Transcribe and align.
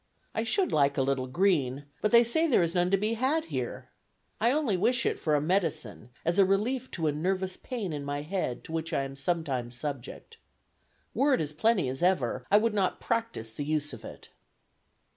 I 0.33 0.43
should 0.43 0.71
like 0.71 0.97
a 0.97 1.03
little 1.03 1.27
green, 1.27 1.85
but 2.01 2.09
they 2.09 2.23
say 2.23 2.47
there 2.47 2.63
is 2.63 2.73
none 2.73 2.89
to 2.89 2.97
be 2.97 3.13
had 3.13 3.45
here. 3.45 3.89
I 4.39 4.51
only 4.51 4.75
wish 4.75 5.05
it 5.05 5.19
for 5.19 5.35
a 5.35 5.39
medicine, 5.41 6.09
as 6.25 6.39
a 6.39 6.43
relief 6.43 6.89
to 6.93 7.05
a 7.05 7.11
nervous 7.11 7.55
pain 7.55 7.93
in 7.93 8.03
my 8.03 8.23
head 8.23 8.63
to 8.63 8.71
which 8.71 8.93
I 8.93 9.03
am 9.03 9.15
sometimes 9.15 9.77
subject. 9.79 10.37
Were 11.13 11.35
it 11.35 11.39
as 11.41 11.53
plenty 11.53 11.87
as 11.87 12.01
ever, 12.01 12.47
I 12.49 12.57
would 12.57 12.73
not 12.73 12.99
practice 12.99 13.51
the 13.51 13.63
use 13.63 13.93
of 13.93 14.03
it." 14.03 14.29